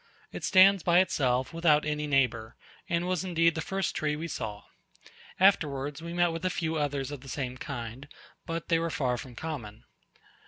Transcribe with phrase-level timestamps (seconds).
[0.31, 2.55] It stands by itself without any neighbour,
[2.89, 4.63] and was indeed the first tree we saw;
[5.39, 8.07] afterwards we met with a few others of the same kind,
[8.47, 9.83] but they were far from common.